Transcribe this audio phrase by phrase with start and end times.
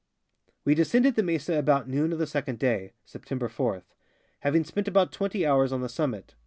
[0.65, 3.83] We descended the mesa about noon of the second day (Sep tember 4),
[4.39, 6.33] having spent about 20 hours on the summit.